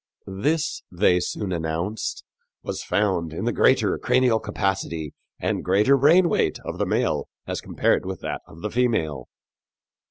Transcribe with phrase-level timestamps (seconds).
[0.25, 2.23] This, they soon announced,
[2.63, 7.61] was found in the greater cranial capacity and greater brain weight of the male as
[7.61, 9.27] compared with that of the female.